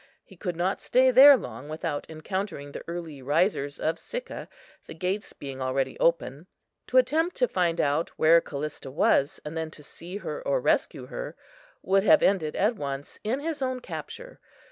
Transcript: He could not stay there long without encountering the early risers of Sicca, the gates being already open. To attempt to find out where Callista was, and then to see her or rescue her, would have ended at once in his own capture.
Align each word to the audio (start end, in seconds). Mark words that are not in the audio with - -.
He 0.23 0.35
could 0.35 0.55
not 0.55 0.81
stay 0.81 1.11
there 1.11 1.37
long 1.37 1.69
without 1.69 2.09
encountering 2.09 2.71
the 2.71 2.83
early 2.87 3.21
risers 3.21 3.79
of 3.79 3.99
Sicca, 3.99 4.49
the 4.87 4.95
gates 4.95 5.31
being 5.31 5.61
already 5.61 5.95
open. 5.99 6.47
To 6.87 6.97
attempt 6.97 7.35
to 7.35 7.47
find 7.47 7.79
out 7.79 8.09
where 8.17 8.41
Callista 8.41 8.89
was, 8.89 9.39
and 9.45 9.55
then 9.55 9.69
to 9.69 9.83
see 9.83 10.17
her 10.17 10.41
or 10.41 10.59
rescue 10.59 11.05
her, 11.05 11.35
would 11.83 12.01
have 12.01 12.23
ended 12.23 12.55
at 12.55 12.75
once 12.77 13.19
in 13.23 13.41
his 13.41 13.61
own 13.61 13.79
capture. 13.79 14.39